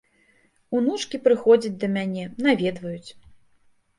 Унучкі 0.77 1.19
прыходзяць 1.27 1.73
да 1.83 1.87
мяне, 1.97 2.23
наведваюць. 2.47 3.09